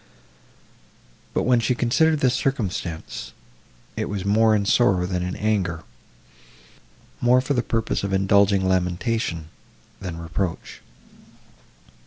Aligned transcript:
But, 1.35 1.43
when 1.43 1.59
she 1.59 1.75
considered 1.75 2.21
this 2.21 2.33
circumstance, 2.33 3.33
it 3.95 4.09
was 4.09 4.25
"more 4.25 4.55
in 4.55 4.65
sorrow 4.65 5.05
than 5.05 5.21
in 5.21 5.35
anger,"—more 5.35 5.81
for 7.39 7.53
the 7.53 7.61
purpose 7.61 8.03
of 8.03 8.11
indulging 8.11 8.67
lamentation, 8.67 9.49
than 9.99 10.17
reproach. 10.17 10.81